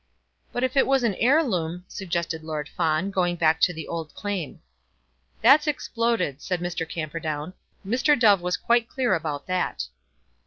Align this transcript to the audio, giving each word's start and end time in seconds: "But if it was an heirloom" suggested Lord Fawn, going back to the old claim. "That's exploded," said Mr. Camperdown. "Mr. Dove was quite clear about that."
"But 0.51 0.63
if 0.63 0.75
it 0.75 0.87
was 0.87 1.03
an 1.03 1.13
heirloom" 1.13 1.85
suggested 1.87 2.41
Lord 2.43 2.67
Fawn, 2.69 3.11
going 3.11 3.35
back 3.35 3.61
to 3.61 3.71
the 3.71 3.87
old 3.87 4.15
claim. 4.15 4.59
"That's 5.43 5.67
exploded," 5.67 6.41
said 6.41 6.59
Mr. 6.59 6.89
Camperdown. 6.89 7.53
"Mr. 7.85 8.19
Dove 8.19 8.41
was 8.41 8.57
quite 8.57 8.89
clear 8.89 9.13
about 9.13 9.45
that." 9.45 9.85